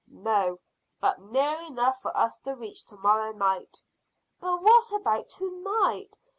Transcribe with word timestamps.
"No; 0.09 0.57
but 0.99 1.21
near 1.21 1.61
enough 1.61 2.01
for 2.01 2.09
us 2.17 2.35
to 2.39 2.55
reach 2.55 2.83
to 2.85 2.97
morrow 2.97 3.33
night." 3.33 3.83
"But 4.39 4.63
what 4.63 4.91
about 4.91 5.29
to 5.37 5.61
night? 5.61 6.17